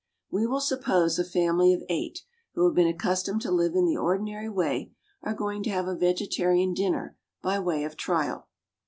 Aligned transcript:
We 0.31 0.47
will 0.47 0.61
suppose 0.61 1.19
a 1.19 1.23
family 1.23 1.73
of 1.75 1.83
eight, 1.87 2.21
who 2.55 2.65
have 2.65 2.73
been 2.73 2.87
accustomed 2.87 3.43
to 3.43 3.51
live 3.51 3.75
in 3.75 3.85
the 3.85 3.97
ordinary 3.97 4.49
way, 4.49 4.93
are 5.21 5.35
going 5.35 5.61
to 5.65 5.69
have 5.69 5.87
a 5.87 5.93
vegetarian 5.95 6.73
dinner 6.73 7.17
by 7.43 7.59
way 7.59 7.83
of 7.83 7.97
trial. 7.97 8.47